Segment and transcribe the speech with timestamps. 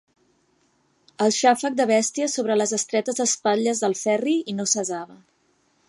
[1.25, 5.21] El xàfec de bèsties sobre les estretes espatlles del Ferri no cessava.